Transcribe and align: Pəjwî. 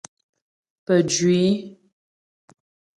Pəjwî. 0.85 1.41